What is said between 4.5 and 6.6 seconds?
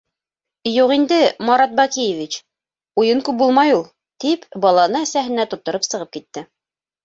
баланы әсәһенә тоттороп сығып китте.